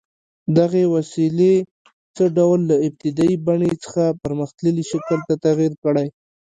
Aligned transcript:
دغې 0.57 0.83
وسیلې 0.95 1.55
څه 2.15 2.23
ډول 2.37 2.59
له 2.69 2.75
ابتدايي 2.87 3.35
بڼې 3.47 3.71
څخه 3.83 4.03
پرمختللي 4.21 4.83
شکل 4.91 5.19
ته 5.27 5.33
تغییر 5.45 5.73
کړی؟ 5.83 6.07